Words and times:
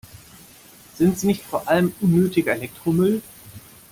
Sind 0.97 1.19
sie 1.19 1.27
nicht 1.27 1.43
vor 1.43 1.67
allem 1.67 1.93
unnötiger 2.01 2.53
Elektromüll? 2.55 3.21